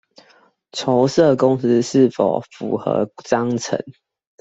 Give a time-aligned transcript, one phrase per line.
[0.71, 3.79] 籌設公司是否符合章程